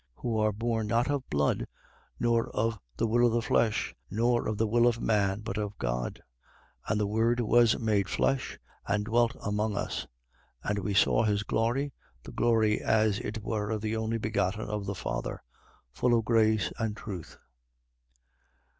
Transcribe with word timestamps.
1:13. 0.15 0.21
Who 0.23 0.37
are 0.39 0.51
born, 0.51 0.87
not 0.87 1.11
of 1.11 1.29
blood, 1.29 1.67
nor 2.19 2.49
of 2.55 2.79
the 2.97 3.05
will 3.05 3.23
of 3.23 3.33
the 3.33 3.41
flesh, 3.43 3.93
nor 4.09 4.47
of 4.47 4.57
the 4.57 4.65
will 4.65 4.87
of 4.87 4.99
man, 4.99 5.41
but 5.41 5.59
of 5.59 5.77
God. 5.77 6.19
1:14. 6.87 6.91
And 6.91 6.99
the 6.99 7.05
Word 7.05 7.39
was 7.39 7.77
made 7.77 8.09
flesh 8.09 8.57
and 8.87 9.05
dwelt 9.05 9.35
among 9.43 9.77
us 9.77 10.07
(and 10.63 10.79
we 10.79 10.95
saw 10.95 11.21
his 11.21 11.43
glory, 11.43 11.93
the 12.23 12.31
glory 12.31 12.81
as 12.81 13.19
it 13.19 13.43
were 13.43 13.69
of 13.69 13.81
the 13.81 13.95
only 13.95 14.17
begotten 14.17 14.67
of 14.67 14.87
the 14.87 14.95
Father), 14.95 15.43
full 15.91 16.17
of 16.17 16.25
grace 16.25 16.71
and 16.79 16.97
truth. 16.97 17.37